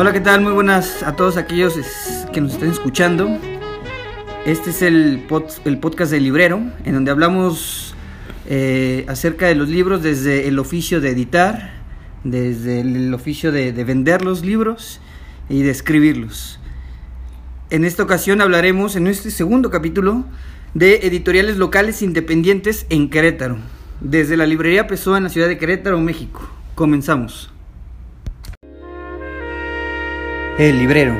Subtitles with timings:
[0.00, 0.40] Hola, ¿qué tal?
[0.40, 1.74] Muy buenas a todos aquellos
[2.32, 3.38] que nos estén escuchando.
[4.46, 7.94] Este es el, pod- el podcast del librero, en donde hablamos
[8.48, 11.74] eh, acerca de los libros desde el oficio de editar,
[12.24, 15.02] desde el oficio de, de vender los libros
[15.50, 16.58] y de escribirlos.
[17.68, 20.24] En esta ocasión hablaremos, en este segundo capítulo,
[20.72, 23.58] de editoriales locales independientes en Querétaro,
[24.00, 26.48] desde la librería Pessoa en la ciudad de Querétaro, México.
[26.74, 27.52] Comenzamos.
[30.60, 31.18] El librero.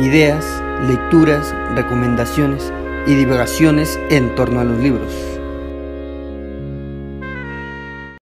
[0.00, 0.44] Ideas,
[0.86, 2.70] lecturas, recomendaciones
[3.06, 5.39] y divagaciones en torno a los libros.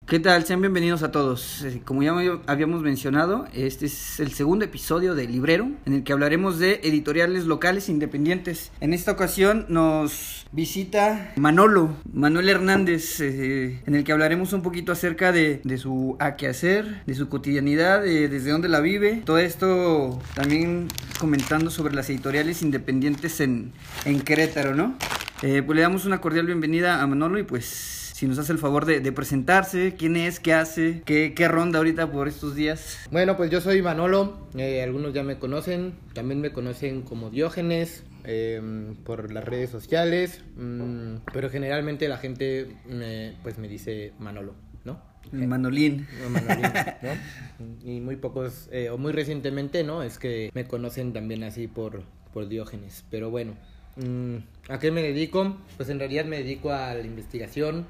[0.08, 0.42] ¿Qué tal?
[0.46, 1.62] Sean bienvenidos a todos.
[1.64, 2.14] Eh, Como ya
[2.46, 7.44] habíamos mencionado, este es el segundo episodio de Librero, en el que hablaremos de editoriales
[7.44, 8.72] locales independientes.
[8.80, 14.92] En esta ocasión nos visita Manolo, Manuel Hernández, eh, en el que hablaremos un poquito
[14.92, 19.20] acerca de, de su quehacer, de su cotidianidad, de desde dónde la vive.
[19.26, 20.88] Todo esto también
[21.20, 23.72] comentando sobre las editoriales independientes en,
[24.06, 24.96] en Querétaro, ¿no?
[25.42, 28.58] Eh, pues le damos una cordial bienvenida a Manolo y pues si nos hace el
[28.58, 32.98] favor de, de presentarse, quién es, qué hace, qué, qué ronda ahorita por estos días.
[33.12, 38.02] Bueno, pues yo soy Manolo, eh, algunos ya me conocen, también me conocen como Diógenes
[38.24, 38.60] eh,
[39.04, 45.00] por las redes sociales, mm, pero generalmente la gente me, pues me dice Manolo, ¿no?
[45.30, 46.08] Manolín.
[46.28, 47.88] Manolín, ¿no?
[47.88, 50.02] Y muy pocos, eh, o muy recientemente, ¿no?
[50.02, 52.02] Es que me conocen también así por,
[52.34, 53.54] por Diógenes, pero bueno.
[53.94, 54.38] mm,
[54.70, 55.56] ¿A qué me dedico?
[55.76, 57.86] Pues en realidad me dedico a la investigación,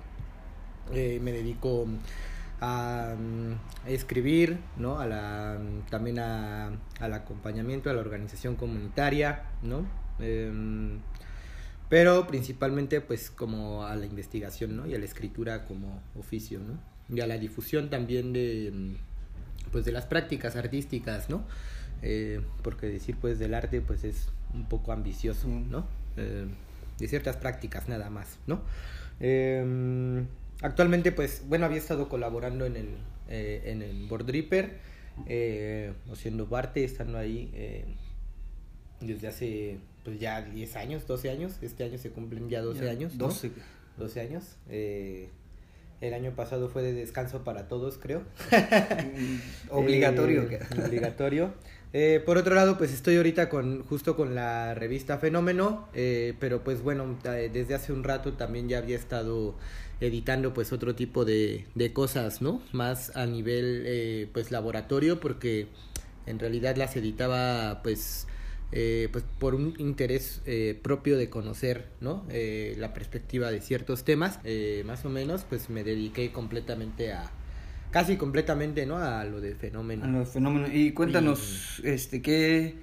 [0.93, 1.87] eh, me dedico
[2.61, 4.99] a, mm, a escribir, ¿no?
[4.99, 5.59] A la,
[5.91, 9.87] también a, al acompañamiento, a la organización comunitaria, ¿no?
[10.21, 10.99] Em,
[11.89, 14.87] pero principalmente pues como a la investigación, ¿no?
[14.87, 16.79] Y a la escritura como oficio, ¿no?
[17.15, 21.45] Y a la difusión también de, mm, pues de las prácticas artísticas, ¿no?
[22.03, 25.71] Eh, porque decir pues del arte pues es un poco ambicioso, Mm.
[25.71, 25.87] ¿no?
[26.17, 26.47] Eh,
[26.99, 28.63] de ciertas prácticas nada más, ¿no?
[30.63, 32.89] Actualmente pues, bueno, había estado colaborando en el,
[33.29, 34.79] eh, en el Board Reaper,
[35.27, 37.85] eh, haciendo parte, estando ahí eh,
[39.01, 43.15] desde hace pues ya 10 años, 12 años, este año se cumplen ya 12 años,
[43.15, 43.27] ¿no?
[43.27, 43.51] 12.
[43.99, 44.57] 12 años.
[44.69, 45.29] eh,
[46.01, 48.23] el año pasado fue de descanso para todos, creo.
[49.71, 50.43] Obligatorio.
[50.43, 51.53] Eh, obligatorio.
[51.93, 56.63] Eh, por otro lado, pues estoy ahorita con justo con la revista Fenómeno, eh, pero
[56.63, 59.57] pues bueno, desde hace un rato también ya había estado
[60.01, 62.63] editando pues otro tipo de, de cosas, ¿no?
[62.73, 65.67] Más a nivel eh, pues laboratorio, porque
[66.27, 68.27] en realidad las editaba pues
[68.71, 74.05] eh, pues por un interés eh, propio de conocer no Eh, la perspectiva de ciertos
[74.05, 77.31] temas eh, más o menos pues me dediqué completamente a
[77.91, 80.69] casi completamente no a lo de fenómeno A los fenómenos.
[80.75, 82.75] Y cuéntanos, este, qué,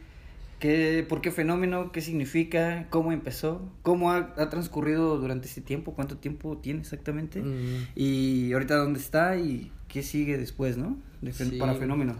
[0.59, 5.93] qué, por qué fenómeno, qué significa, cómo empezó, cómo ha, ha transcurrido durante este tiempo,
[5.93, 7.87] cuánto tiempo tiene exactamente, Mm.
[7.95, 10.97] y ahorita dónde está y qué sigue después, ¿no?
[11.21, 11.57] De Sí.
[11.59, 12.15] Para fenómeno.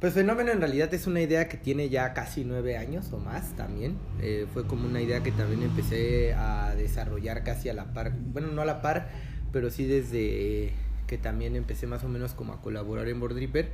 [0.00, 3.54] Pues Fenómeno en realidad es una idea que tiene ya casi nueve años o más
[3.54, 3.96] también.
[4.22, 8.48] Eh, fue como una idea que también empecé a desarrollar casi a la par, bueno,
[8.50, 9.10] no a la par,
[9.52, 10.72] pero sí desde
[11.06, 13.68] que también empecé más o menos como a colaborar en Board Reaper.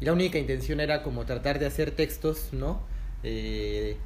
[0.00, 2.82] Y la única intención era como tratar de hacer textos, ¿no?
[3.22, 3.96] Eh,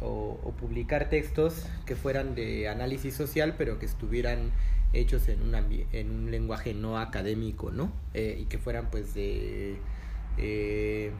[0.00, 4.52] o, o publicar textos que fueran de análisis social, pero que estuvieran
[4.92, 7.92] hechos en un, en un lenguaje no académico, ¿no?
[8.14, 9.76] Eh, y que fueran pues de...
[10.38, 11.12] eh,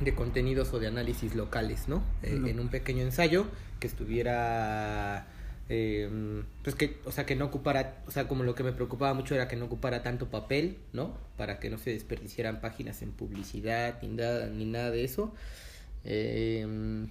[0.00, 2.02] de contenidos o de análisis locales, ¿no?
[2.22, 3.46] Eh, en un pequeño ensayo
[3.78, 5.28] que estuviera,
[5.68, 9.14] eh, pues que, o sea, que no ocupara, o sea, como lo que me preocupaba
[9.14, 11.16] mucho era que no ocupara tanto papel, ¿no?
[11.36, 15.32] Para que no se desperdiciaran páginas en publicidad ni nada, ni nada de eso.
[16.04, 17.06] Eh,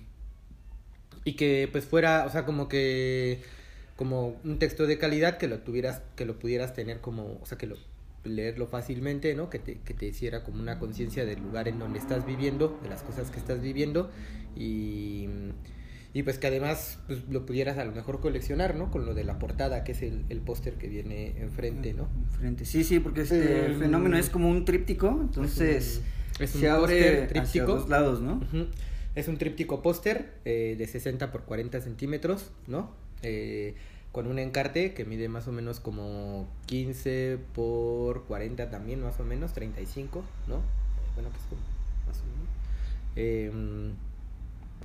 [1.25, 3.41] y que pues fuera, o sea, como que
[3.95, 7.57] como un texto de calidad que lo tuvieras, que lo pudieras tener como, o sea,
[7.57, 7.77] que lo
[8.23, 9.49] leerlo fácilmente, ¿no?
[9.49, 12.89] Que te, que te hiciera como una conciencia del lugar en donde estás viviendo, de
[12.89, 14.09] las cosas que estás viviendo
[14.55, 15.27] y,
[16.13, 18.91] y pues que además pues, lo pudieras a lo mejor coleccionar, ¿no?
[18.91, 22.07] Con lo de la portada, que es el, el póster que viene enfrente, ¿no?
[22.39, 22.65] Frente.
[22.65, 26.01] Sí, sí, porque este Eh, fenómeno es como un tríptico, entonces
[26.39, 27.65] es un se abre póster hacia tríptico.
[27.65, 28.35] dos lados, ¿no?
[28.35, 28.67] Ujú.
[29.15, 32.91] Es un tríptico póster eh, de 60 por 40 centímetros, ¿no?
[33.21, 33.75] Eh,
[34.11, 39.23] con un encarte que mide más o menos como 15 por 40 también, más o
[39.23, 40.61] menos, 35, ¿no?
[41.15, 41.61] Bueno, pues como
[42.07, 42.49] más o menos.
[43.15, 43.93] Eh,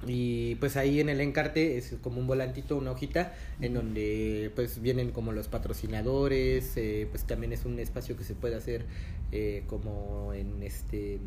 [0.07, 4.81] y pues ahí en el encarte es como un volantito, una hojita, en donde pues
[4.81, 8.85] vienen como los patrocinadores, eh, pues también es un espacio que se puede hacer
[9.33, 11.19] eh, como en este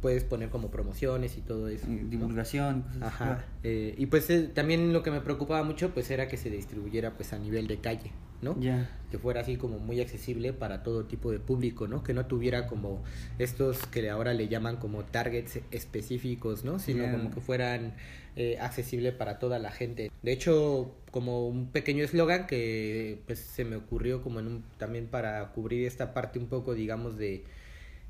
[0.00, 1.86] puedes poner como promociones y todo eso.
[1.88, 2.08] ¿no?
[2.08, 3.02] divulgación, cosas.
[3.02, 3.44] Ajá.
[3.62, 7.14] eh, y pues eh, también lo que me preocupaba mucho pues era que se distribuyera
[7.14, 8.58] pues a nivel de calle, ¿no?
[8.60, 8.90] Ya.
[9.10, 12.02] Que fuera así como muy accesible para todo tipo de público, ¿no?
[12.02, 13.02] Que no tuviera como
[13.38, 16.78] estos que ahora le llaman como targets específicos, ¿no?
[16.78, 17.94] Sino como que fueran
[18.36, 20.12] eh, accesible para toda la gente.
[20.22, 25.08] De hecho, como un pequeño eslogan que pues se me ocurrió como en un, también
[25.08, 27.44] para cubrir esta parte un poco, digamos, de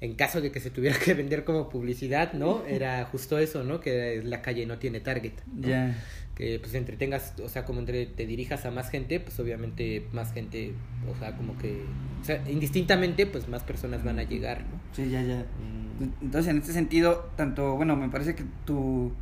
[0.00, 2.64] en caso de que se tuviera que vender como publicidad, ¿no?
[2.66, 3.80] Era justo eso, ¿no?
[3.80, 5.32] Que la calle no tiene target.
[5.54, 5.94] ¿no?
[6.34, 10.32] Que pues entretengas, o sea, como entre te dirijas a más gente, pues obviamente más
[10.32, 10.72] gente,
[11.12, 11.82] o sea, como que,
[12.20, 14.78] o sea, indistintamente, pues más personas van a llegar, ¿no?
[14.92, 15.38] Sí, ya, ya.
[15.38, 19.12] Mm, Entonces, en este sentido, tanto, bueno, me parece que tu,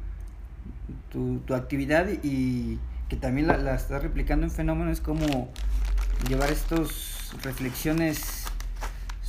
[1.10, 2.78] tu, tu actividad y
[3.08, 5.48] que también la, la estás replicando en fenómeno es como
[6.28, 8.46] llevar estos reflexiones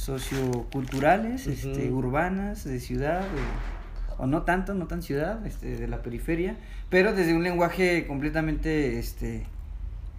[0.07, 1.51] socioculturales, Ujú.
[1.51, 3.23] este, urbanas, de ciudad,
[4.17, 6.55] o, o no tanto, no tan ciudad, este, de la periferia,
[6.89, 9.45] pero desde un lenguaje completamente este,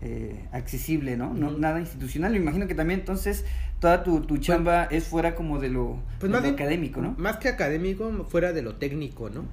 [0.03, 1.33] eh, accesible, ¿no?
[1.33, 2.33] Nada institucional.
[2.33, 3.47] Me imagino que también entonces
[3.81, 7.01] toda tu, tu chamba es fuera como de lo, Pues de más lo bien, académico,
[7.01, 7.15] ¿no?
[7.17, 9.47] Más que académico, fuera de lo técnico, ¿no?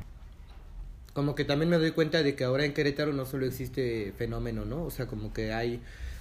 [1.13, 4.65] Como que también me doy cuenta de que ahora en Querétaro no solo existe fenómeno,
[4.65, 4.83] ¿no?
[4.83, 5.79] O sea, como que hay,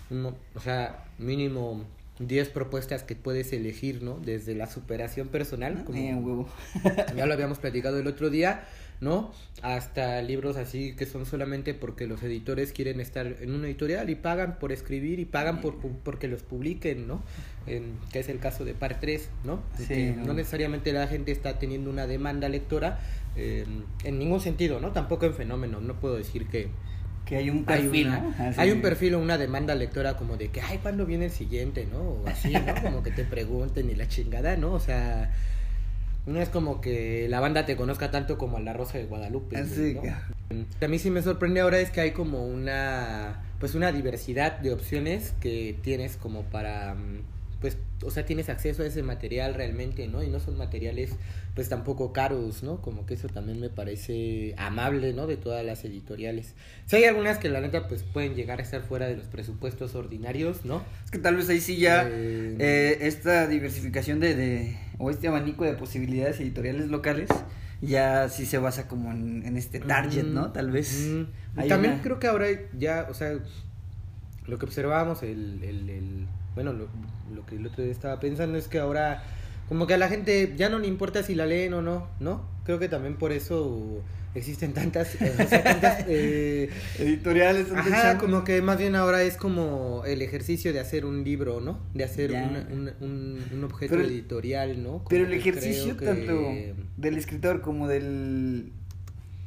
[0.09, 1.85] un, o sea, mínimo
[2.19, 4.19] 10 propuestas que puedes elegir, ¿no?
[4.19, 6.49] Desde la superación personal, como Eh, huevo.
[7.17, 8.65] ya lo habíamos platicado el otro día,
[9.01, 9.33] ¿no?
[9.63, 14.15] Hasta libros así que son solamente porque los editores quieren estar en una editorial y
[14.15, 17.23] pagan por escribir y pagan por pu- porque los publiquen, ¿no?
[17.67, 19.63] En, que es el caso de Par 3, ¿no?
[19.77, 20.27] Sí, que ¿no?
[20.27, 23.01] no necesariamente la gente está teniendo una demanda lectora
[23.37, 23.65] eh,
[24.05, 24.93] en ningún sentido, ¿no?
[24.93, 26.69] Tampoco en fenómeno, no puedo decir que
[27.25, 28.09] Que hay un hay, perfil.
[28.39, 28.61] Así.
[28.61, 31.87] hay un perfil o una demanda lectora como de que, ay, ¿cuándo viene el siguiente,
[31.91, 31.99] no?
[32.01, 32.75] O así, ¿no?
[32.83, 34.73] Como que te pregunten y la chingada, ¿no?
[34.73, 35.33] O sea,
[36.27, 39.57] no es como que la banda te conozca tanto como a la Rosa de Guadalupe.
[39.59, 40.03] Así ¿no?
[40.03, 44.59] que- A mí sí me sorprende ahora es que hay como una, pues una diversidad
[44.59, 47.21] de opciones que tienes como para, mm,
[47.65, 50.23] pues, o sea, tienes acceso a ese material realmente, ¿no?
[50.23, 51.13] Y no son materiales,
[51.55, 52.83] pues, tampoco caros, ¿no?
[52.83, 55.27] Como que eso también me parece amable, ¿no?
[55.27, 56.53] De todas las editoriales.
[56.85, 59.95] Sí hay algunas que la neta, pues, pueden llegar a estar fuera de los presupuestos
[59.95, 60.83] ordinarios, ¿no?
[61.07, 65.29] Es que tal vez ahí sí ya Eh, eh, esta diversificación de, de, o este
[65.29, 67.31] abanico de posibilidades editoriales locales
[67.81, 70.53] ya sí se basa como en, en este target, Mm, ¿no?
[70.53, 71.09] Tal vez.
[71.09, 71.67] mm.
[71.67, 72.47] También una- creo que ahora
[72.79, 73.39] ya, o sea,
[74.47, 76.89] lo que observábamos, el, el, el- bueno, lo,
[77.35, 79.23] lo que el otro día estaba pensando es que ahora,
[79.69, 82.43] como que a la gente ya no le importa si la leen o no, ¿no?
[82.65, 84.01] Creo que también por eso
[84.35, 86.69] existen tantas, o sea, tantas, eh,
[86.99, 87.71] Editoriales.
[87.73, 91.79] Ajá, como que más bien ahora es como el ejercicio de hacer un libro, ¿no?
[91.95, 94.91] De hacer un, un, un objeto Pero editorial, ¿no?
[94.99, 96.51] Como Pero el ejercicio que- tanto
[96.97, 98.73] del escritor como del,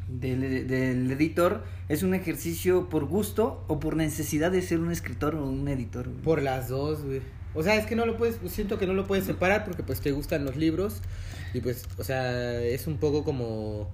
[0.07, 5.35] del, del editor es un ejercicio por gusto o por necesidad de ser un escritor
[5.35, 6.07] o un editor.
[6.07, 6.21] güey?
[6.21, 7.21] Por las dos, güey.
[7.53, 9.99] O sea, es que no lo puedes, siento que no lo puedes separar porque pues
[9.99, 11.01] te gustan los libros
[11.53, 13.89] y pues, o sea, es un poco como,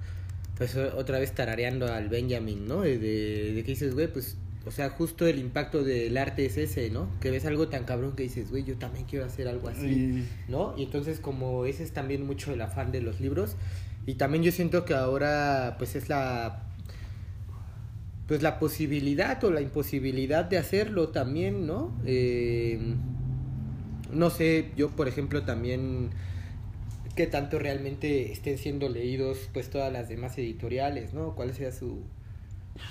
[0.58, 2.82] pues otra vez tarareando al Benjamin, ¿no?
[2.82, 6.58] De, de, de que dices, güey, pues, o sea, justo el impacto del arte es
[6.58, 7.08] ese, ¿no?
[7.20, 10.26] Que ves algo tan cabrón que dices, güey, yo también quiero hacer algo así.
[10.48, 10.74] ¿no?
[10.78, 13.58] Y entonces como ese es también mucho el afán de los libros
[14.06, 16.64] y también yo siento que ahora pues es la
[18.28, 21.94] pues la posibilidad o la imposibilidad de hacerlo también, ¿no?
[22.06, 22.96] Eh,
[24.14, 26.12] no sé, yo por ejemplo también
[27.18, 31.36] qué tanto realmente estén siendo leídos pues todas las demás editoriales, ¿no?
[31.36, 32.00] ¿Cuál sea su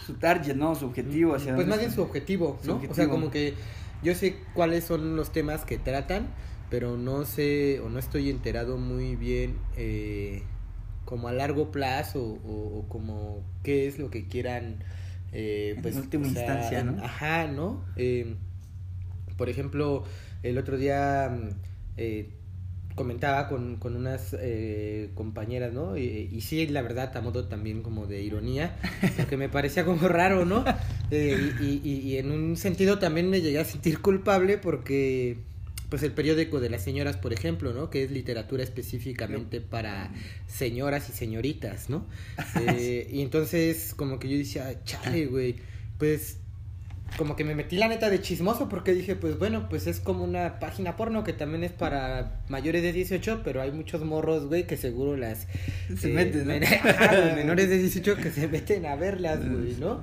[0.06, 0.74] su target, ¿no?
[0.74, 2.80] Su objetivo hacia pues más bien su objetivo, Su ¿no?
[2.90, 3.54] O sea, como que
[4.02, 6.28] yo sé cuáles son los temas que tratan,
[6.70, 10.42] pero no sé o no estoy enterado muy bien eh,
[11.04, 14.76] como a largo plazo o, o como qué es lo que quieran
[15.32, 17.04] eh, En pues última o sea, instancia, en- ¿no?
[17.04, 18.36] ajá no Eh,
[19.36, 20.04] por ejemplo
[20.42, 21.48] el otro día mm,
[21.96, 22.30] eh,
[22.94, 25.96] comentaba con, con unas eh, compañeras, ¿no?
[25.96, 28.76] Y, y sí, la verdad, a modo también como de ironía,
[29.16, 30.64] porque me parecía como raro, ¿no?
[31.10, 35.38] Eh, y, y, y en un sentido también me llegué a sentir culpable porque,
[35.88, 37.90] pues el periódico de las señoras, por ejemplo, ¿no?
[37.90, 40.12] Que es literatura específicamente para
[40.46, 42.06] señoras y señoritas, ¿no?
[42.66, 45.56] Eh, y entonces como que yo decía, chale, güey,
[45.98, 46.38] pues
[47.16, 50.24] como que me metí la neta de chismoso porque dije, pues bueno, pues es como
[50.24, 54.66] una página porno que también es para mayores de 18, pero hay muchos morros, güey,
[54.66, 55.46] que seguro las...
[55.98, 56.54] Se meten, ¿no?
[56.54, 60.00] Ajá, menores de 18 que se meten a verlas, güey, ¿no?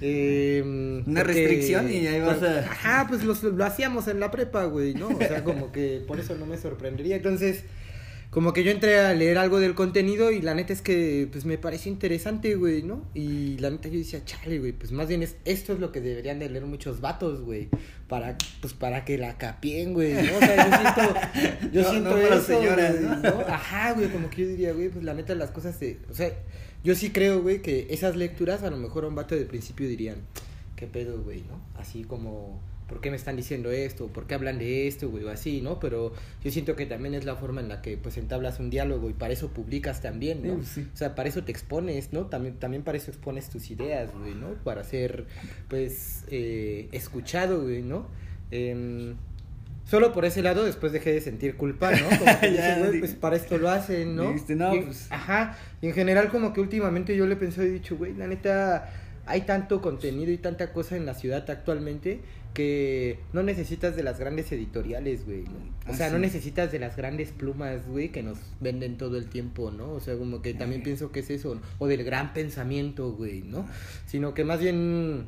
[0.00, 0.62] Eh,
[1.06, 4.94] Una restricción y ahí vas a- Ajá, pues los- lo hacíamos en la prepa, güey,
[4.94, 5.08] ¿no?
[5.08, 7.16] O sea, como que por eso no me sorprendería.
[7.16, 7.64] Entonces,
[8.30, 11.46] como que yo entré a leer algo del contenido y la neta es que pues
[11.46, 13.06] me pareció interesante, güey, ¿no?
[13.14, 16.02] Y la neta yo decía, chale, güey, pues más bien es, esto es lo que
[16.02, 17.70] deberían de leer muchos vatos, güey,
[18.06, 20.36] para, pues para que la capien, güey, ¿no?
[20.36, 23.30] O sea, yo siento, yo No, siento no para eso, señoras, güey, ¿no?
[23.30, 23.40] ¿no?
[23.48, 26.30] Ajá, güey, como que yo diría, güey, pues la neta las cosas se, o sea,
[26.84, 29.88] yo sí creo, güey, que esas lecturas a lo mejor a un vato de principio
[29.88, 30.18] dirían,
[30.76, 31.60] ¿qué pedo, güey, no?
[31.80, 34.06] Así como, ¿por qué me están diciendo esto?
[34.08, 35.22] ¿Por qué hablan de esto, güey?
[35.24, 35.78] O así, ¿no?
[35.78, 39.10] Pero yo siento que también es la forma en la que, pues, entablas un diálogo
[39.10, 40.62] y para eso publicas también, ¿no?
[40.64, 40.88] Sí, sí.
[40.92, 42.26] O sea, para eso te expones, ¿no?
[42.26, 44.54] También, también para eso expones tus ideas, güey, ¿no?
[44.64, 45.26] Para ser,
[45.68, 48.06] pues, eh, escuchado, güey, ¿no?
[48.50, 49.14] Em,
[49.84, 52.08] Solo por ese lado después dejé de sentir culpa, ¿no?
[52.18, 54.24] Como que Ya, dije, güey, di- pues para esto lo hacen, ¿no?
[54.28, 57.66] dijiste, no, Y- pues- Ajá, y en general como que últimamente yo le he pensado
[57.66, 58.90] y he dicho, güey, la neta,
[59.28, 62.20] hay tanto contenido y tanta cosa en la ciudad actualmente
[62.54, 65.44] que no necesitas de las grandes editoriales, güey.
[65.44, 65.50] ¿no?
[65.86, 66.22] O Ah, sea, no sí.
[66.22, 69.92] necesitas de las grandes plumas, güey, que nos venden todo el tiempo, ¿no?
[69.92, 71.60] O sea, como que también pienso que es eso, ¿no?
[71.78, 73.66] o del gran pensamiento, güey, ¿no?
[74.06, 75.26] Sino que más bien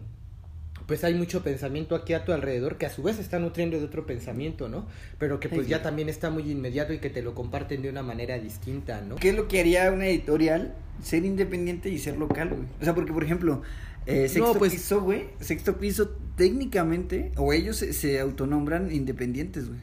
[0.90, 3.85] pues hay mucho pensamiento aquí a tu alrededor que a su vez está nutriendo de
[3.85, 4.88] otro pensamiento, ¿no?
[5.20, 8.02] Pero que pues ya también está muy inmediato y que te lo comparten de una
[8.02, 9.14] manera distinta, ¿no?
[9.14, 10.75] ¿Qué es lo que haría una editorial?
[11.00, 12.62] Ser independiente y ser local, güey.
[12.80, 13.62] O sea, porque, por ejemplo,
[14.04, 19.68] eh, Sexto No, pues- Piso, güey, Sexto Piso técnicamente, o ellos se, se autonombran independientes,
[19.68, 19.78] güey.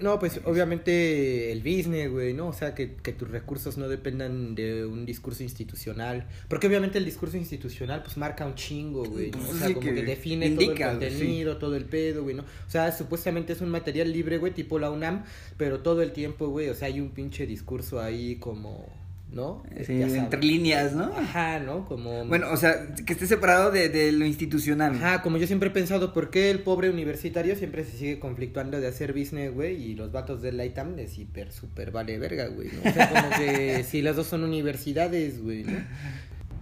[0.00, 2.48] No, pues obviamente el business, güey, ¿no?
[2.48, 6.26] O sea, que, que tus recursos no dependan de un discurso institucional.
[6.48, 9.30] Porque obviamente el discurso institucional, pues marca un chingo, güey.
[9.30, 9.38] ¿no?
[9.38, 11.18] O Pues sea, sí, como que que, define indica, todo el sí.
[11.18, 12.42] contenido, todo el pedo, güey, ¿no?
[12.42, 15.24] O sea, supuestamente es un material libre, güey, tipo la UNAM,
[15.56, 18.86] pero todo el tiempo, güey, o sea, hay un pinche discurso ahí como,
[19.32, 19.62] ¿no?
[19.86, 21.04] Sí, entre líneas, ¿no?
[21.16, 21.84] Ajá, ¿no?
[21.86, 22.24] Como...
[22.26, 24.94] Bueno, o sea, que esté separado de, de lo institucional.
[24.94, 28.80] Ajá, como yo siempre he pensado, ¿por qué el pobre universitario siempre se sigue conflictuando
[28.80, 29.82] de hacer business, güey?
[29.82, 32.90] Y los vatos del ITAM es hiper, super vale verga, güey, ¿no?
[32.90, 35.78] O sea, como que si las dos son universidades, güey, ¿no?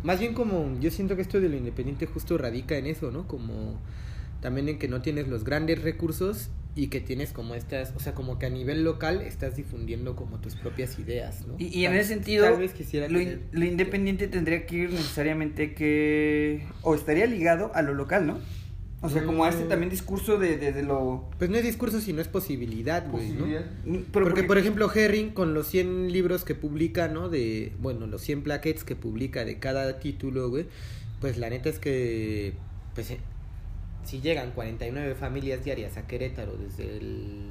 [0.02, 3.26] Más bien como, yo siento que esto de lo independiente justo radica en eso, ¿no?
[3.26, 3.78] Como
[4.40, 8.14] también en que no tienes los grandes recursos y que tienes como estas, o sea,
[8.14, 11.56] como que a nivel local estás difundiendo como tus propias ideas, ¿no?
[11.58, 14.76] Y, y en Tal- ese sentido, tal vez quisiera lo, in- lo independiente tendría que
[14.76, 16.64] ir necesariamente que...
[16.82, 18.38] O estaría ligado a lo local, ¿no?
[19.02, 19.68] O sea, como a este Mm.
[19.68, 21.28] también discurso de, de, de lo...
[21.38, 23.46] Pues no es discurso, sino es posibilidad, güey, ¿no?
[23.46, 27.28] Mm, Pero porque, por ejemplo, Herring, con los 100 libros que publica, ¿no?
[27.30, 30.66] De, bueno, los 100 plaquettes que publica de cada título, güey,
[31.20, 32.52] pues la neta es que,
[32.94, 33.18] pues, eh,
[34.04, 37.46] si llegan 49 familias diarias a Querétaro desde el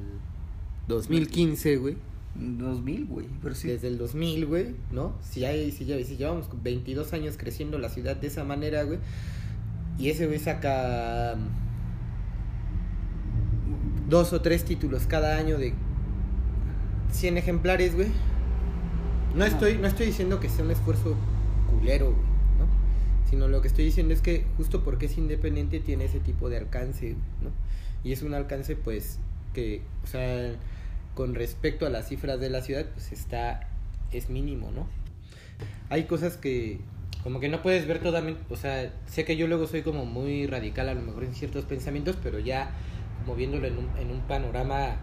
[0.88, 1.98] 2015, güey,
[2.36, 3.68] 2000, güey, sí.
[3.68, 5.16] desde el 2000, güey, ¿no?
[5.22, 9.00] Si hay, si, si llevamos 22 años creciendo la ciudad de esa manera, güey,
[9.98, 15.74] y ese güey saca mm, dos o tres títulos cada año de
[17.12, 18.08] 100 ejemplares, güey.
[19.36, 21.16] No estoy, no estoy diciendo que sea un esfuerzo
[21.70, 22.29] culero, güey.
[23.30, 26.58] Sino lo que estoy diciendo es que justo porque es independiente tiene ese tipo de
[26.58, 27.52] alcance, ¿no?
[28.04, 29.20] Y es un alcance, pues,
[29.54, 30.56] que, o sea,
[31.14, 33.70] con respecto a las cifras de la ciudad, pues está,
[34.12, 34.88] es mínimo, ¿no?
[35.90, 36.80] Hay cosas que,
[37.24, 40.48] como que no puedes ver totalmente, o sea, sé que yo luego soy como muy
[40.48, 42.72] radical a lo mejor en ciertos pensamientos, pero ya
[43.20, 44.98] como viéndolo en un, en un panorama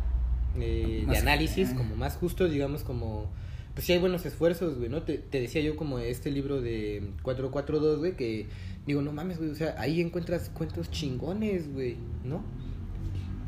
[0.58, 3.30] eh, de análisis, como más justo, digamos, como,
[3.76, 5.02] pues sí hay buenos esfuerzos, güey, ¿no?
[5.02, 8.46] Te, te decía yo como este libro de 442, güey, que
[8.86, 12.42] digo, no mames, güey, o sea, ahí encuentras cuentos chingones, güey, ¿no?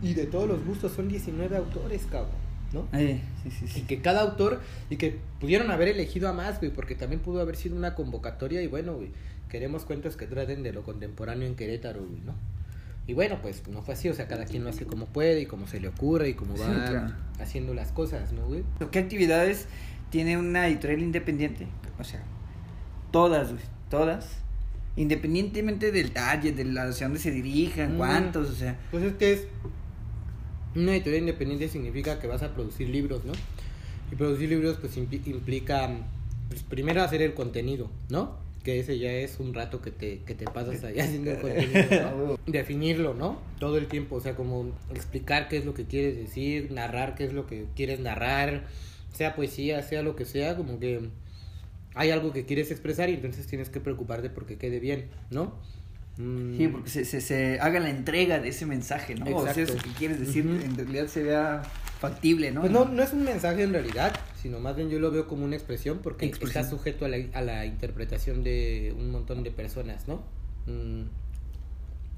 [0.02, 2.34] Y de todos los gustos son 19 autores, cabrón,
[2.74, 2.86] ¿no?
[2.92, 3.82] Eh, sí, sí, Y sí.
[3.86, 7.56] que cada autor, y que pudieron haber elegido a más, güey, porque también pudo haber
[7.56, 9.08] sido una convocatoria, y bueno, güey,
[9.48, 12.34] queremos cuentos que traten de lo contemporáneo en Querétaro, güey, ¿no?
[13.06, 15.46] Y bueno, pues no fue así, o sea, cada quien lo hace como puede y
[15.46, 17.14] como se le ocurre y como va claro.
[17.40, 18.64] haciendo las cosas, ¿no, güey?
[18.90, 19.66] ¿Qué actividades
[20.10, 21.66] tiene una editorial independiente?
[21.98, 22.22] O sea,
[23.10, 23.50] todas,
[23.90, 24.38] todas.
[24.96, 28.76] Independientemente del talle, de la hacia dónde se dirijan, cuántos, o sea.
[28.90, 29.46] Pues es que es.
[30.74, 33.32] Una editorial independiente significa que vas a producir libros, ¿no?
[34.12, 35.88] Y producir libros, pues impli- implica.
[36.48, 38.36] Pues, primero hacer el contenido, ¿no?
[38.64, 41.84] Que ese ya es un rato que te, que te pasas ahí haciendo el contenido,
[42.16, 42.38] ¿no?
[42.52, 43.38] Definirlo, ¿no?
[43.60, 47.24] Todo el tiempo, o sea, como explicar qué es lo que quieres decir, narrar qué
[47.24, 48.64] es lo que quieres narrar,
[49.12, 51.08] sea poesía, sea lo que sea, como que
[51.94, 55.54] hay algo que quieres expresar y entonces tienes que preocuparte porque quede bien, ¿no?
[56.16, 56.56] Mm.
[56.56, 59.24] Sí, porque se, se, se haga la entrega de ese mensaje, ¿no?
[59.36, 59.74] O sea, Exacto.
[59.74, 61.62] eso que quieres decir, en realidad se vea
[62.00, 62.60] factible, ¿no?
[62.60, 65.44] Pues no, no es un mensaje en realidad, sino más bien yo lo veo como
[65.44, 66.62] una expresión porque Expresión.
[66.64, 70.22] está sujeto a la, a la interpretación de un montón de personas, ¿no?
[70.66, 71.02] Mm,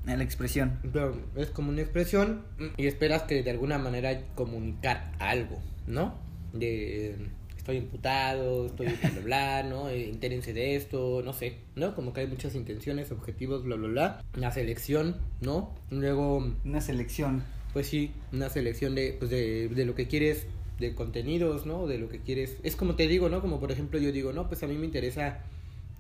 [0.09, 0.79] En la expresión.
[0.93, 2.43] pero es como una expresión
[2.77, 6.15] y esperas que de alguna manera comunicar algo, ¿no?
[6.53, 7.17] De,
[7.57, 9.89] estoy imputado, estoy bla, bla, bla, ¿no?
[9.89, 11.95] Eh, intérense de esto, no sé, ¿no?
[11.95, 14.25] Como que hay muchas intenciones, objetivos, bla, bla, bla.
[14.37, 15.75] Una selección, ¿no?
[15.91, 16.55] Luego...
[16.65, 17.45] Una selección.
[17.73, 20.47] Pues sí, una selección de, pues de, de lo que quieres,
[20.81, 21.87] de contenidos, ¿no?
[21.87, 22.57] De lo que quieres.
[22.63, 23.41] Es como te digo, ¿no?
[23.41, 25.41] Como por ejemplo yo digo, no, pues a mí me interesa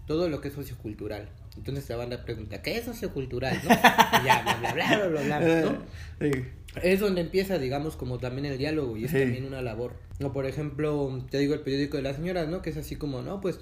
[0.07, 1.28] todo lo que es sociocultural.
[1.57, 3.61] Entonces la banda pregunta, ¿qué es sociocultural?
[3.62, 3.71] ¿no?
[4.23, 5.78] Y ya, bla, bla, bla, bla, bla, bla, ¿no?
[6.82, 9.18] Es donde empieza, digamos, como también el diálogo y es Sí.
[9.18, 9.94] también una labor.
[10.22, 12.62] O por ejemplo, te digo el periódico de las señoras, ¿no?
[12.62, 13.60] Que es así como, no, pues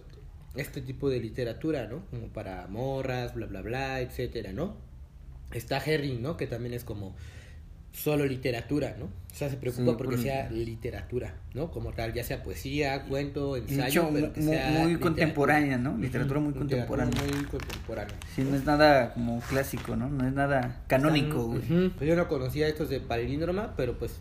[0.56, 2.04] este tipo de literatura, ¿no?
[2.10, 4.76] Como para morras, bla, bla, bla, etcétera, ¿no?
[5.52, 6.36] Está Herring, ¿no?
[6.36, 7.14] Que también es como
[8.02, 9.06] solo literatura, ¿no?
[9.06, 11.70] O sea, se preocupa Sí, porque por- sea literatura, ¿no?
[11.70, 15.96] Como tal, ya sea poesía, cuento, ensayo, hecho, pero que mu- sea muy, contemporánea, ¿no?
[15.98, 17.12] Literatura muy contemporánea.
[17.14, 18.14] literatura muy contemporánea.
[18.34, 20.08] Sí, no es nada como clásico, ¿no?
[20.08, 21.56] No es nada canónico.
[21.98, 24.12] Pues yo no conocía estos de palíndroma, pero pues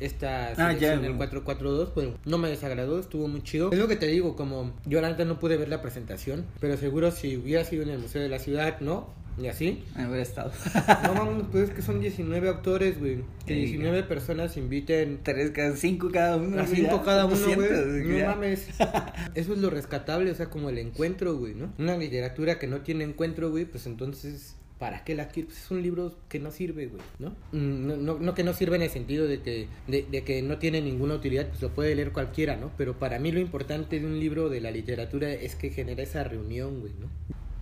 [0.00, 1.28] esta Ah, ya, selección del güey.
[1.28, 3.70] 442, pues no me desagradó, estuvo muy chido.
[3.72, 7.10] Es lo que te digo, como yo neta no pude ver la presentación, pero seguro
[7.10, 9.16] si hubiera sido en el Museo de la Ciudad, ¿no?
[9.40, 9.84] Y así.
[9.94, 10.50] Haber estado.
[11.04, 13.18] No mames, pues es que son 19 autores, güey.
[13.46, 13.60] Que Sí.
[13.66, 16.58] 19 personas inviten Tres, cada cinco cada uno.
[16.60, 18.22] a güey, cinco ya, cada uno, 200, güey.
[18.22, 18.66] No mames.
[19.36, 21.72] Eso es lo rescatable, o sea, como el encuentro, güey, ¿no?
[21.78, 25.52] Una literatura que no tiene encuentro, güey, pues entonces, ¿para qué la quieres?
[25.52, 27.30] Pues es un libro que no sirve, güey, ¿no?
[27.52, 30.58] Mm, No, no, no que no sirve en el sentido de que, de que no
[30.58, 32.70] tiene ninguna utilidad, pues lo puede leer cualquiera, ¿no?
[32.76, 36.24] Pero para mí lo importante de un libro de la literatura es que genera esa
[36.24, 37.08] reunión, güey, ¿no?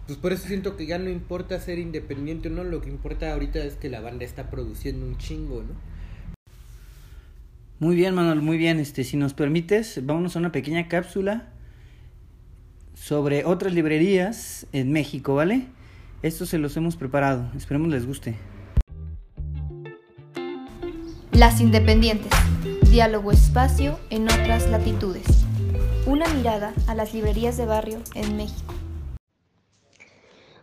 [0.06, 3.32] Pues por eso siento que ya no importa ser independiente o no, lo que importa
[3.32, 5.74] ahorita es que la banda está produciendo un chingo, ¿no?
[7.78, 8.78] Muy bien, Manuel, muy bien.
[8.78, 11.48] Este, si nos permites, vámonos a una pequeña cápsula
[12.94, 15.66] sobre otras librerías en México, ¿vale?
[16.22, 17.50] Esto se los hemos preparado.
[17.54, 18.36] Esperemos les guste.
[21.32, 22.32] Las Independientes.
[22.90, 25.26] Diálogo espacio en otras latitudes.
[26.06, 28.72] Una mirada a las librerías de barrio en México.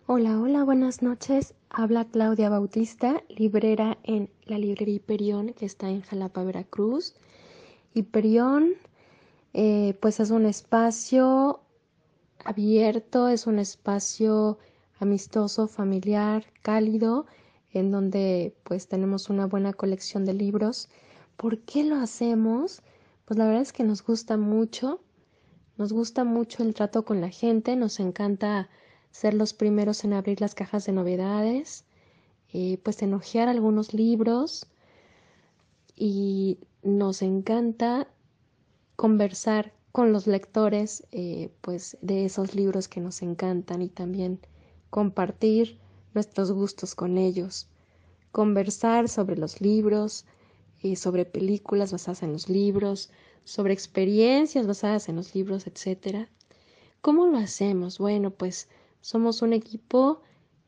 [0.08, 1.54] Hola, hola, buenas noches.
[1.70, 7.14] Habla Claudia Bautista, librera en la librería Hiperión, que está en Jalapa, Veracruz.
[7.94, 8.72] Hiperión,
[9.54, 11.62] eh, pues es un espacio
[12.44, 14.58] abierto, es un espacio
[15.04, 17.26] amistoso, familiar, cálido,
[17.72, 20.90] en donde pues tenemos una buena colección de libros.
[21.38, 22.82] ¿Por qué lo hacemos?
[23.26, 25.02] Pues la verdad es que nos gusta mucho,
[25.78, 28.70] nos gusta mucho el trato con la gente, nos encanta
[29.12, 31.86] ser los primeros en abrir las cajas de novedades,
[32.52, 34.68] eh, pues en hojear algunos libros
[35.96, 38.08] y nos encanta
[38.96, 44.40] conversar con los lectores eh, pues de esos libros que nos encantan y también
[44.94, 45.80] compartir
[46.14, 47.68] nuestros gustos con ellos,
[48.32, 50.28] conversar sobre los libros,
[50.84, 53.10] eh, sobre películas basadas en los libros,
[53.44, 56.30] sobre experiencias basadas en los libros, etcétera.
[57.02, 57.98] ¿Cómo lo hacemos?
[57.98, 58.70] Bueno, pues
[59.02, 60.22] somos un equipo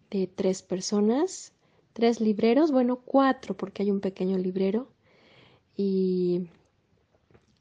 [0.09, 1.53] de tres personas,
[1.93, 4.87] tres libreros, bueno, cuatro porque hay un pequeño librero
[5.77, 6.49] y,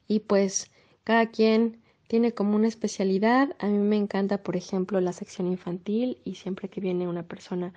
[0.07, 0.71] y pues
[1.03, 3.55] cada quien tiene como una especialidad.
[3.59, 7.73] A mí me encanta, por ejemplo, la sección infantil y siempre que viene una persona,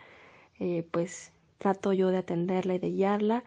[0.58, 3.44] eh, pues trato yo de atenderla y de guiarla.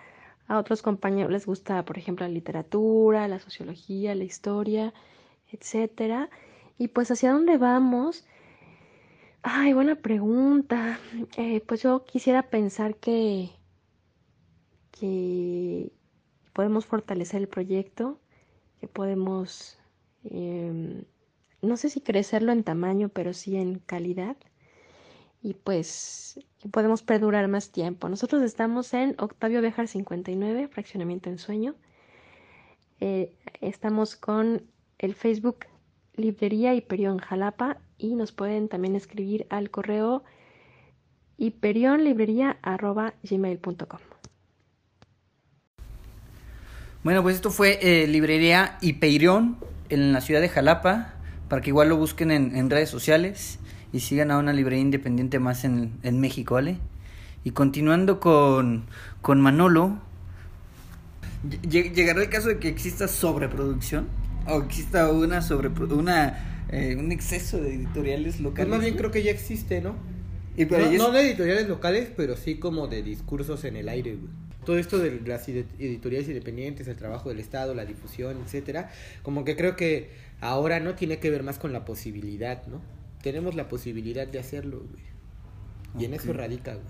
[0.48, 4.94] A otros compañeros les gusta, por ejemplo, la literatura, la sociología, la historia,
[5.52, 6.30] etcétera.
[6.78, 8.26] Y pues hacia dónde vamos.
[9.44, 11.00] Ay, buena pregunta.
[11.38, 13.50] Eh, pues yo quisiera pensar que,
[14.92, 15.92] que
[16.54, 18.20] podemos fortalecer el proyecto,
[18.80, 19.80] que podemos,
[20.24, 21.04] eh,
[21.62, 24.36] no sé si crecerlo en tamaño, pero sí en calidad.
[25.44, 26.40] Y pues
[26.72, 28.10] podemos perdurar más tiempo.
[28.10, 31.76] Nosotros estamos en Octavio Bejar 59, Fraccionamiento en Sueño.
[33.00, 34.62] Eh, estamos con
[35.00, 35.66] el Facebook
[36.16, 40.24] Librería Hiperión Jalapa y nos pueden también escribir al correo
[41.38, 44.00] hiperionlibrería.gmail.com
[47.04, 49.58] Bueno, pues esto fue eh, librería Hipeirión
[49.92, 51.14] en la ciudad de Jalapa,
[51.50, 53.60] para que igual lo busquen en, en redes sociales
[53.94, 56.78] y sigan a una librería independiente más en, en México, ¿vale?
[57.44, 58.84] Y continuando con,
[59.22, 59.98] con Manolo,
[61.64, 64.08] lle- ¿llegará el caso de que exista sobreproducción?
[64.48, 68.70] ¿O exista una sobre una eh, un exceso de editoriales Pues locales?
[68.70, 69.96] más bien creo que ya existe, ¿no?
[70.56, 74.16] Y no, es- no de editoriales locales, pero sí como de discursos en el aire,
[74.16, 74.32] güey.
[74.66, 78.92] Todo esto de las edi- editoriales independientes, el trabajo del Estado, la difusión, etcétera,
[79.24, 82.82] como que creo que ahora no tiene que ver más con la posibilidad, ¿no?
[83.24, 85.04] Tenemos la posibilidad de hacerlo, güey.
[86.00, 86.86] Y en eso radica, güey.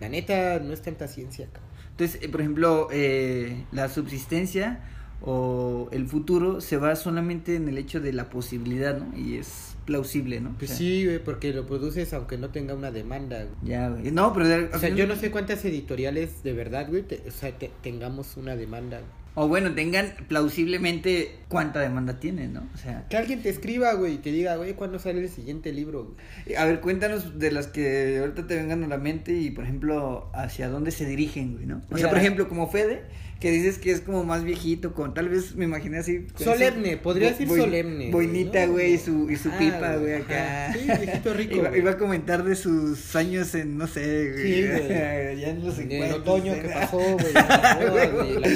[0.00, 1.70] La neta no es tanta ciencia, cabrón.
[1.90, 4.80] Entonces, eh, por ejemplo, eh, la subsistencia
[5.22, 9.16] o el futuro se va solamente en el hecho de la posibilidad, ¿no?
[9.18, 10.54] Y es plausible, ¿no?
[10.58, 13.54] Pues O sea, sí, güey, porque lo produces aunque no tenga una demanda, güey.
[13.70, 14.10] Ya, güey.
[14.10, 14.48] No, pero...
[14.48, 17.70] de- O sea, yo no sé cuántas editoriales de verdad, güey, te- o sea, te-
[17.82, 18.98] tengamos una demanda.
[18.98, 19.10] güey.
[19.36, 22.68] O bueno, tengan plausiblemente cuánta demanda tienen, ¿no?
[22.72, 25.72] O sea, Que alguien te escriba, güey, y te diga, güey, ¿cuándo sale el siguiente
[25.72, 26.14] libro?
[26.46, 26.56] güey?
[26.56, 30.30] a ver, cuéntanos de las que ahorita te vengan a la mente y, por ejemplo,
[30.34, 31.82] hacia dónde se dirigen, güey, ¿no?
[31.90, 33.02] O sea, por ejemplo, como Fede,
[33.40, 36.26] que dices que es como más viejito, con tal vez me imaginé así.
[36.36, 38.72] Solemne, podría decir boi- solemne, Boinita, ¿no?
[38.72, 40.72] güey, y su, y su Ah, pipa, güey, acá.
[40.72, 44.42] Sí, viejito rico, iba, a comentar de sus años en, no sé, güey.
[44.44, 44.88] Sí, güey.
[45.40, 46.06] ya en los En 50.
[46.06, 47.34] el otoño que pasó, güey.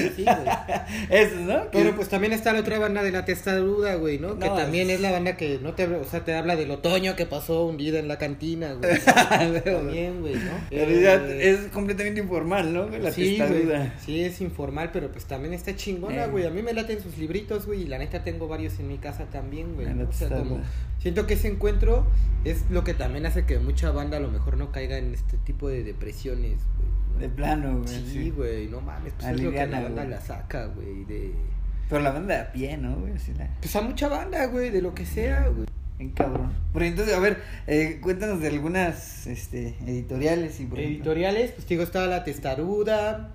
[1.10, 1.70] Eso, ¿no?
[1.72, 4.38] Pero pues también está la otra banda de la testaruda, güey, ¿no?
[4.38, 7.26] Que también es- la banda que no te, o sea, te habla del otoño que
[7.26, 8.98] pasó un día en la cantina, güey.
[9.64, 10.50] también, güey, ¿no?
[10.70, 12.88] Eh, es completamente informal, ¿no?
[12.88, 13.94] La sí, testaruda.
[14.04, 16.28] Sí, es informal, pero pues también está chingona, Eh.
[16.28, 16.46] güey.
[16.46, 19.24] A mí me laten sus libritos, güey, y la neta tengo varios en mi casa
[19.26, 19.92] también, güey.
[19.94, 20.08] ¿no?
[20.08, 20.60] O sea, como
[20.98, 22.06] siento que ese encuentro
[22.44, 25.36] es lo que también hace que mucha banda a lo mejor no caiga en este
[25.38, 26.88] tipo de depresiones, güey.
[27.14, 27.18] ¿no?
[27.20, 28.04] De plano, güey.
[28.06, 30.14] Sí, güey, no mames, pues es lo que Aliviana, la banda güey.
[30.14, 31.32] la saca, güey, de...
[31.88, 33.12] Pero la banda de a pie, ¿no, güey?
[33.14, 33.48] Así la...
[33.60, 35.66] Pues a mucha banda, güey, de lo que sea, güey.
[35.98, 36.52] En cabrón.
[36.72, 41.66] Pero entonces, a ver, eh, cuéntanos de algunas este, editoriales y por ejemplo- Editoriales, pues
[41.66, 43.34] digo, está La Testaruda,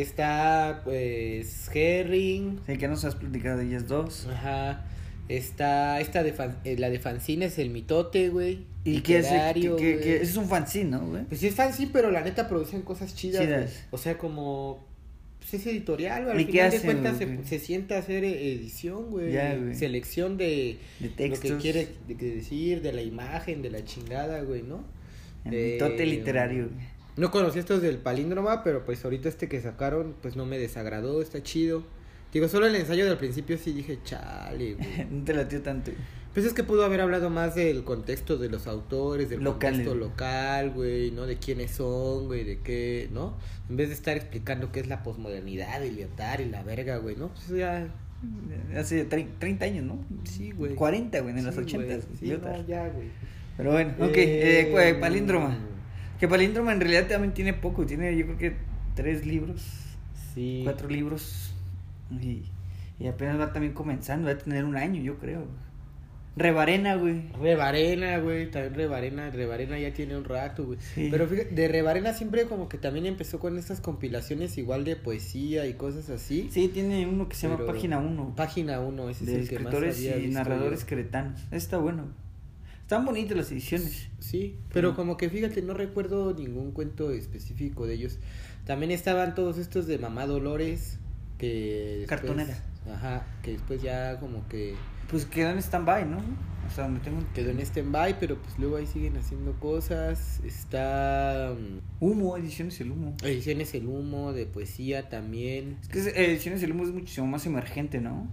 [0.00, 4.26] está pues Herring, Sí, que nos has platicado de ellas dos.
[4.30, 4.84] ajá,
[5.28, 8.60] está esta de fan- eh, la de fanzines, El Mitote, güey.
[8.84, 9.26] ¿Y qué es?
[9.26, 11.24] ¿Qué, qué- qué- Es un fanzine, ¿no, güey?
[11.24, 13.84] Pues sí es fanzine, pero la neta producen cosas chidas, Chidas.
[13.90, 14.86] O sea, como...
[15.40, 16.36] Pues es editorial, güey.
[16.36, 17.38] ¿Y Al qué final de hacen, cuentas güey?
[17.44, 19.32] se, se sienta a hacer edición, güey.
[19.32, 19.74] Ya, güey.
[19.74, 21.50] Selección de, De lo textos.
[21.52, 24.84] que quiere de- que decir, de la imagen, de la chingada, güey, ¿no?
[25.44, 26.68] El De- mitote literario.
[26.72, 26.86] güey.
[27.16, 31.22] No conocí estos del palíndroma, pero pues ahorita este que sacaron, pues no me desagradó,
[31.22, 31.82] está chido.
[32.32, 35.06] Digo, solo el ensayo del principio sí dije, chale, güey.
[35.10, 35.92] No te latió tanto.
[36.34, 40.70] Pues es que pudo haber hablado más del contexto de los autores, del contexto local,
[40.72, 41.24] güey, ¿no?
[41.26, 43.38] De quiénes son, güey, de qué, ¿no?
[43.70, 47.16] En vez de estar explicando qué es la posmodernidad y Lyotard y la verga, güey,
[47.16, 47.28] ¿no?
[47.28, 47.88] Pues ya,
[48.76, 50.04] Hace tre- 30 años, ¿no?
[50.24, 50.74] sí, güey.
[50.74, 51.86] 40, güey, en los Sí, 80.
[51.86, 52.00] güey.
[52.18, 53.08] Sí, no, ya, güey.
[53.56, 54.16] Pero bueno, ok.
[54.16, 55.56] Eh, Eh, cu- palíndroma.
[56.18, 57.84] Que Palíndroma en realidad también tiene poco.
[57.86, 58.56] Tiene, yo creo que
[58.94, 59.62] tres libros.
[60.34, 60.62] Sí.
[60.64, 61.54] Cuatro libros.
[62.10, 62.44] Y,
[62.98, 64.26] y apenas va también comenzando.
[64.26, 65.46] Va a tener un año, yo creo.
[66.36, 67.22] Rebarena, güey.
[67.40, 70.78] Rebarena, güey, también Rebarena, Rebarena ya tiene un rato, güey.
[70.94, 71.08] Sí.
[71.10, 75.66] Pero fíjate, de Rebarena siempre como que también empezó con estas compilaciones igual de poesía
[75.66, 76.48] y cosas así.
[76.52, 78.34] Sí, tiene uno que se llama Página 1.
[78.36, 81.40] Página 1, ese de es el que más escritores había y narradores cretanos.
[81.50, 82.04] Está bueno.
[82.86, 84.10] Están bonitas las ediciones.
[84.20, 88.20] Sí, pero como que fíjate, no recuerdo ningún cuento específico de ellos.
[88.64, 91.00] También estaban todos estos de Mamá Dolores,
[91.36, 91.96] que...
[92.06, 92.62] después- Cartonera.
[92.94, 94.76] Ajá, que después ya como que
[95.10, 96.18] Pues quedó en stand-by, ¿no?
[96.18, 100.38] O sea, donde tengo quedó en stand-by, pero pues luego ahí siguen haciendo cosas.
[100.44, 101.52] Está...
[101.58, 103.16] mm, Humo, Ediciones El Humo.
[103.24, 105.76] Ediciones El Humo, de poesía también.
[105.82, 108.28] Es que es- Ediciones El Humo es muchísimo más emergente, ¿no?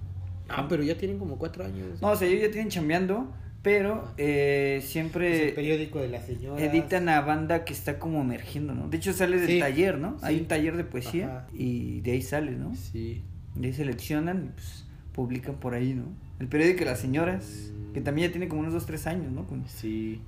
[0.47, 1.99] Ah, pero ya tienen como cuatro años.
[2.01, 3.33] No, o sea, ellos ya tienen chambeando,
[3.63, 6.63] pero eh, Es el siempre periódico de la señora.
[6.63, 8.89] editan a banda que está como emergiendo, ¿no?
[8.89, 10.17] De hecho sale del Sí, taller, ¿no?
[10.21, 11.47] Hay un taller de poesía Ajá.
[11.53, 12.75] y de ahí sale, ¿no?
[12.75, 13.23] Sí.
[13.55, 16.03] De ahí seleccionan y pues publican por ahí, ¿no?
[16.39, 19.47] El periódico de las señoras, que también ya tiene como unos dos, tres años, ¿no?
[19.47, 20.21] Con- Sí.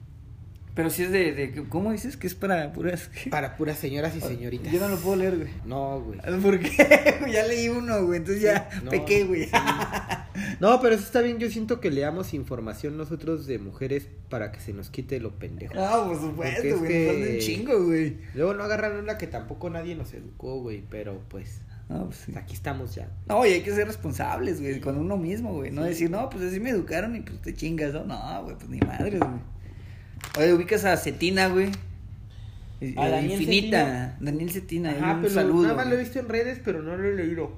[0.76, 2.17] Pero sí es de, de ¿cómo dices?
[2.17, 3.10] Que es para puras...
[3.32, 4.74] Para puras señoras y señoritas.
[4.74, 5.50] Yo no lo puedo leer, güey.
[5.65, 6.19] No, güey.
[6.41, 6.69] ¿Por qué?
[7.34, 9.45] ya leí uno, güey, entonces ya No, pequé, güey.
[9.45, 9.52] sí.
[10.60, 11.38] No, pero eso está bien.
[11.39, 15.74] Yo siento que leamos información nosotros de mujeres para que se nos quite lo pendejo.
[15.76, 18.17] No, por supuesto, güey, que- nos falta un chingo, güey.
[18.34, 20.84] Luego no agarran la que tampoco nadie nos educó, güey.
[20.89, 22.34] Pero pues, No, pues sí.
[22.36, 23.10] aquí estamos ya.
[23.28, 25.71] No, y hay que ser responsables, güey, con uno mismo, güey.
[25.71, 25.89] No Sí.
[25.89, 28.06] decir, no, pues así me educaron y pues te chingas, ¿no?
[28.06, 29.32] No, güey, pues ni madres, güey.
[30.39, 31.69] Oye, ubicas a Cetina, güey.
[32.98, 34.17] ¿A Daniel Infinita, Cetina?
[34.19, 35.63] Daniel Cetina, Ajá, pero saludo.
[35.63, 37.52] nada más lo he visto en redes, pero no lo he leído.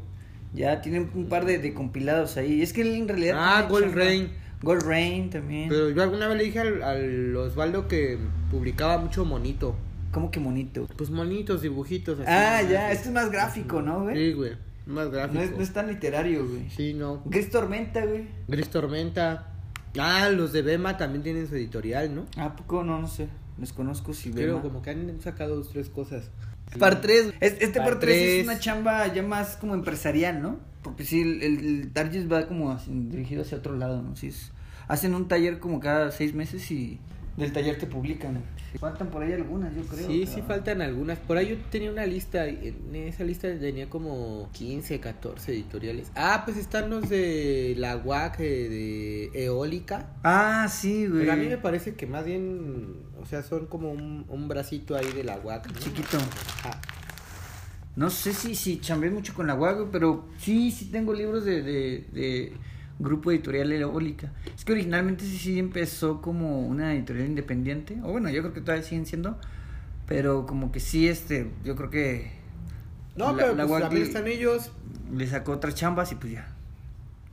[0.57, 2.61] Ya tienen un par de, de compilados ahí.
[2.61, 3.35] Es que él en realidad.
[3.37, 3.93] Ah, Gold.
[3.95, 4.29] Rain.
[4.61, 5.69] Gold Rain también.
[5.69, 8.17] Pero yo alguna vez le dije al, al Osvaldo que
[8.49, 9.75] publicaba mucho monito.
[10.11, 10.87] ¿Cómo que bonito?
[10.97, 12.19] Pues monitos, dibujitos.
[12.19, 12.69] así, Ah, ¿no?
[12.71, 14.15] ya, este es más gráfico, ¿no, güey?
[14.15, 14.53] Sí, güey.
[14.87, 15.35] Más gráfico.
[15.35, 16.69] No es, no es tan literario, güey.
[16.71, 17.21] Sí, no.
[17.25, 18.25] Gris Tormenta, güey.
[18.47, 19.53] Gris Tormenta.
[19.99, 22.25] Ah, los de Bema también tienen su editorial, ¿no?
[22.37, 22.83] ¿A poco?
[22.83, 23.27] No, no sé.
[23.59, 24.61] Les conozco si Pero Bema.
[24.61, 26.31] como que han sacado dos, tres cosas.
[26.79, 27.33] Par 3.
[27.39, 30.59] Este Par par 3 es una chamba ya más como empresarial, ¿no?
[30.83, 31.41] Porque sí, el,
[31.95, 34.15] el, va como así, dirigido hacia otro lado, ¿no?
[34.15, 34.51] Sí, es-
[34.87, 36.99] hacen un taller como cada seis meses y,
[37.35, 38.41] del taller te publican.
[38.79, 40.07] Faltan por ahí algunas, yo creo.
[40.07, 41.17] Sí, pero- sí faltan algunas.
[41.19, 46.11] Por ahí yo tenía una lista, en esa lista tenía como 15, 14 editoriales.
[46.15, 50.11] Ah, pues están los de la UAC, eh, de Eólica.
[50.23, 51.21] Ah, sí, güey.
[51.21, 52.95] Pero a mí me parece que más bien,
[53.27, 55.67] sea, son como un, un bracito ahí de la UAC.
[55.71, 55.79] ¿no?
[55.79, 56.17] Chiquito.
[56.63, 56.79] Ajá.
[57.95, 61.63] No sé si, si chambeé mucho con la güey, pero sí, sí tengo libros de,
[61.63, 62.53] de, de
[62.99, 64.31] Grupo Editorial Eólica.
[64.55, 68.61] Es que originalmente sí, sí empezó como una editorial independiente, o bueno, yo creo que
[68.61, 69.39] todavía siguen siendo,
[70.05, 72.31] pero como que sí, este, yo creo que
[73.15, 74.71] No, La- pero la pues UAC también le- están ellos.
[75.11, 76.47] le sacó otras chambas y pues ya.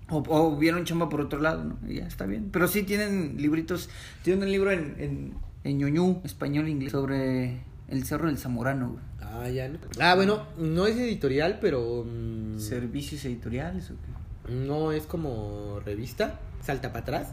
[0.08, 1.78] O, o vieron chamba por otro lado, ¿no?
[1.86, 2.48] Y ya está bien.
[2.50, 3.90] Pero sí tienen libritos,
[4.22, 9.04] tienen un libro en, en, en ñoñú, español inglés, sobre el Cerro del Zamorano, güey.
[9.20, 9.78] Ah, ya no.
[10.00, 12.04] Ah, bueno, no es editorial, pero.
[12.06, 14.52] mm, Servicios editoriales o qué.
[14.52, 16.38] no es como revista.
[16.62, 17.28] Salta para atrás.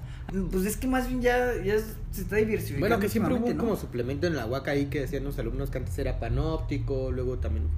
[0.51, 1.75] Pues es que más bien ya, ya
[2.11, 2.81] se está diversificando.
[2.81, 3.79] Bueno, que siempre hubo últimamente, como ¿no?
[3.79, 7.69] suplemento en la UAC ahí que decían los alumnos que antes era panóptico, luego también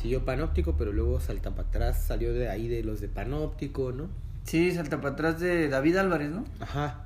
[0.00, 4.08] siguió panóptico, pero luego salta para atrás, salió de ahí de los de panóptico, ¿no?
[4.42, 6.44] Sí, salta para atrás de David Álvarez, ¿no?
[6.58, 7.03] Ajá.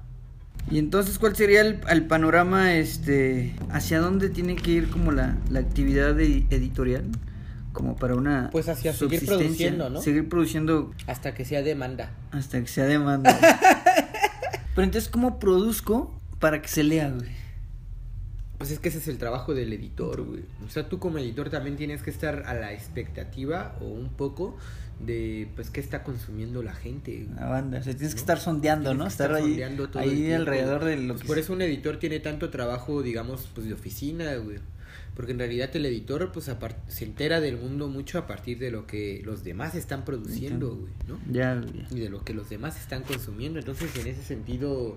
[0.70, 5.36] Y entonces, ¿cuál sería el, el panorama, este, hacia dónde tiene que ir como la,
[5.50, 7.04] la actividad edi- editorial?
[7.72, 10.02] Como para una Pues hacia seguir produciendo, ¿no?
[10.02, 12.10] Seguir produciendo Hasta que sea demanda.
[12.32, 13.38] hasta que sea demanda.
[14.74, 17.28] Pero entonces, ¿cómo produzco para que se lea, güey?
[18.58, 20.42] Pues es que ese es el trabajo del editor, güey.
[20.66, 24.56] O sea, tú como editor también tienes que estar a la expectativa o un poco
[24.98, 27.24] de, pues, qué está consumiendo la gente.
[27.24, 27.38] güey.
[27.38, 29.06] La banda, o sea, tienes que estar sondeando, Tienes ¿no?
[29.06, 32.18] Estar, ahí, sondeando todo ahí alrededor de lo Pues que por eso un editor tiene
[32.18, 34.58] tanto trabajo, digamos, pues de oficina, güey.
[35.14, 36.50] Porque en realidad el editor, pues,
[36.88, 40.92] se entera del mundo mucho a partir de lo que los demás están produciendo, güey,
[41.06, 41.18] ¿no?
[41.32, 41.86] Ya, güey.
[41.90, 43.58] Y de lo que los demás están consumiendo.
[43.58, 44.96] Entonces, en ese sentido,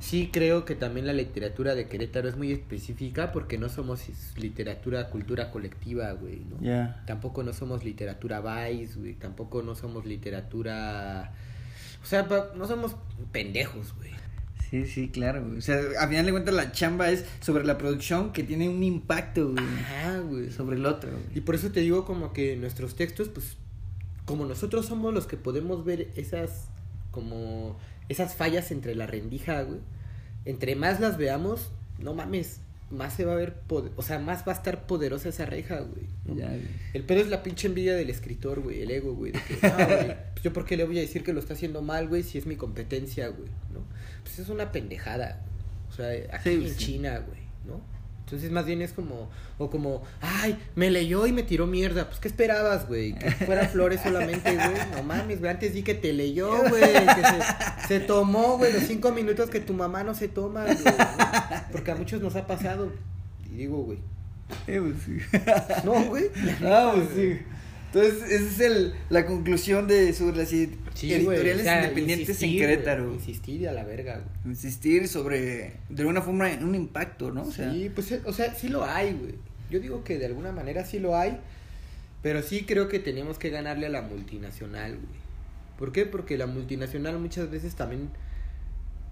[0.00, 4.02] sí creo que también la literatura de Querétaro es muy específica porque no somos
[4.36, 6.60] literatura, cultura colectiva, güey, ¿no?
[6.60, 7.02] Ya.
[7.06, 9.14] Tampoco no somos literatura vice, güey.
[9.14, 11.32] Tampoco no somos literatura...
[12.02, 12.96] O sea, no somos
[13.32, 14.10] pendejos, güey.
[14.70, 15.44] Sí, sí, claro.
[15.44, 15.58] güey.
[15.58, 18.82] O sea, a final de cuentas la chamba es sobre la producción que tiene un
[18.82, 20.50] impacto, güey, Ajá, güey.
[20.50, 21.10] sobre el otro.
[21.10, 21.40] Y güey.
[21.44, 23.56] por eso te digo como que nuestros textos, pues,
[24.24, 26.68] como nosotros somos los que podemos ver esas,
[27.10, 29.80] como, esas fallas entre la rendija, güey.
[30.44, 33.56] Entre más las veamos, no mames, más se va a ver,
[33.96, 36.06] o sea, más va a estar poderosa esa reja, güey.
[36.26, 36.34] ¿no?
[36.36, 36.60] Ya, güey.
[36.92, 39.32] El pedo es la pinche envidia del escritor, güey, el ego, güey.
[39.32, 41.54] De que, no, güey, pues yo por qué le voy a decir que lo está
[41.54, 43.80] haciendo mal, güey, si es mi competencia, güey, ¿no?
[44.22, 45.42] Pues es una pendejada.
[45.88, 46.76] O sea, aquí Sí, en sí.
[46.76, 47.80] China, güey, ¿no?
[48.24, 52.06] Entonces más bien es como, o como, ay, me leyó y me tiró mierda.
[52.08, 53.14] Pues, ¿qué esperabas, güey?
[53.14, 54.68] Que fueran flores solamente, güey.
[54.96, 56.80] No mames, güey, antes di que te leyó, güey.
[56.82, 57.22] Que
[57.82, 60.76] se, se tomó, güey, los cinco minutos que tu mamá no se toma, güey.
[60.76, 60.92] ¿no?
[61.70, 62.90] Porque a muchos nos ha pasado.
[63.52, 63.98] Y digo, güey,
[64.66, 65.18] Eh, pues, sí.
[65.84, 66.24] no, güey.
[66.64, 67.38] Ah, pues sí.
[67.94, 72.28] Entonces, esa es el, la conclusión de sobre las Sí, editoriales güey, o sea, independientes
[72.30, 73.04] insistir, en Querétaro.
[73.04, 74.52] güey, insistir a la verga, güey.
[74.54, 77.42] Insistir sobre, de alguna forma, en un impacto, ¿no?
[77.42, 79.34] O sea, sí, pues, eh, o sea, sí lo hay, güey.
[79.70, 81.38] Yo digo que de alguna manera sí lo hay,
[82.22, 85.24] pero sí creo que tenemos que ganarle a la multinacional, güey.
[85.78, 86.04] ¿Por qué?
[86.06, 88.08] Porque la multinacional muchas veces también,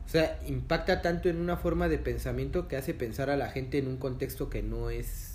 [0.07, 3.79] o sea, impacta tanto en una forma de pensamiento que hace pensar a la gente
[3.79, 5.32] en un contexto que no es...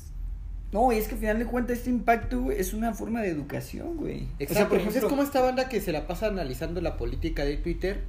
[0.71, 3.29] No, y es que al final de cuentas este impacto, güey, es una forma de
[3.29, 4.27] educación, güey.
[4.37, 6.97] Exacto, o sea, por ejemplo, es como esta banda que se la pasa analizando la
[6.97, 8.01] política de Twitter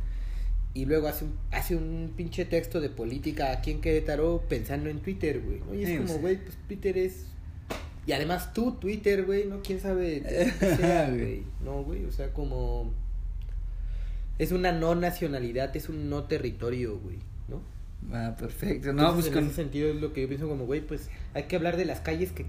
[0.74, 5.00] y luego hace un, hace un pinche texto de política aquí en Querétaro pensando en
[5.00, 5.60] Twitter, güey.
[5.60, 5.74] ¿no?
[5.74, 7.26] Y es Sí, como, güey, pues Twitter es...
[8.06, 9.60] Y además tú, Twitter, güey, ¿no?
[9.62, 10.22] ¿Quién sabe
[10.60, 11.42] sea, güey?
[11.64, 12.92] No, güey, o sea, como...
[14.38, 17.18] Es una no nacionalidad, es un no territorio, güey.
[18.12, 18.92] Ah, perfecto.
[18.92, 19.44] No, Entonces, pues en con...
[19.46, 22.00] ese sentido es lo que yo pienso como, güey, pues hay que hablar de las
[22.00, 22.46] calles que,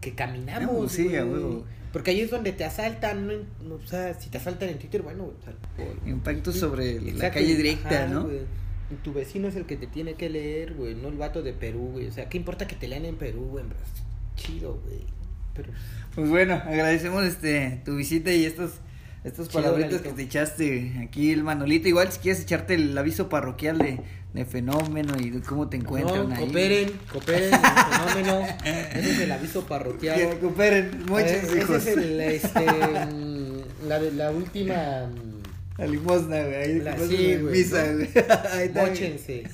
[0.00, 1.40] que caminamos, No, sí, a güey.
[1.42, 1.64] huevo.
[1.92, 3.32] Porque ahí es donde te asaltan, ¿no?
[3.66, 7.00] No, O sea, si te asaltan en Twitter, bueno, o sea, por- Impacto Sí, sobre
[7.12, 8.24] la calle directa, ajá, ¿no?
[8.24, 8.40] güey.
[9.02, 11.90] Tu vecino es el que te tiene que leer, güey, no el vato de Perú,
[11.92, 12.06] güey.
[12.08, 13.64] O sea, ¿qué importa que te lean en Perú, güey?
[13.64, 13.78] Pues,
[14.36, 15.00] Chido, güey.
[15.54, 15.72] Pero
[16.14, 18.72] Pues bueno, agradecemos este tu visita y estos
[19.24, 21.88] estos Chido, palabritas que te echaste aquí el Manolito.
[21.88, 24.00] Igual si quieres echarte el aviso parroquial de,
[24.38, 26.44] de fenómeno y de cómo te encuentran no, ahí.
[26.44, 28.46] cooperen, cooperen, el fenómeno.
[28.64, 30.38] Ese es el aviso parroquial.
[30.40, 31.76] cooperen, muchos Eh, ese hijos.
[31.86, 32.66] es el, este,
[34.16, 35.08] la, última...
[35.76, 36.54] La limosna, güey.
[36.56, 37.94] Ahí La- sí, güey, misa, ¿no?
[37.98, 38.08] güey.
[38.52, 38.84] Ahí está.
[38.86, 39.44] Móchense.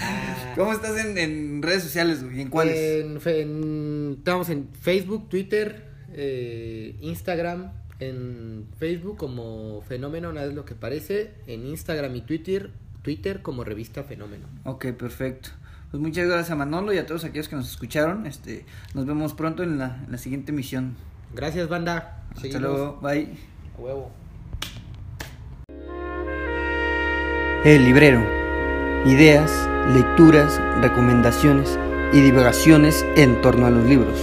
[0.56, 2.42] ¿Cómo estás en, en redes sociales, güey?
[2.42, 2.76] ¿En cuáles?
[3.24, 7.72] En- estamos en Facebook, Twitter, eh, Instagram.
[7.98, 11.30] En Facebook como Fenómeno, nada es lo que parece.
[11.46, 12.70] En Instagram y Twitter
[13.02, 14.46] Twitter como Revista Fenómeno.
[14.64, 15.50] Ok, perfecto.
[15.90, 18.26] Pues muchas gracias a Manolo y a todos aquellos que nos escucharon.
[18.26, 20.94] Este, nos vemos pronto en la, en la siguiente emisión.
[21.34, 22.22] Gracias, banda.
[22.30, 22.62] Hasta Seguimos.
[22.62, 23.28] luego, bye.
[23.76, 24.10] A huevo.
[27.64, 28.24] El librero.
[29.04, 29.50] Ideas,
[29.94, 31.78] lecturas, recomendaciones
[32.12, 34.18] y divagaciones en torno a los libros.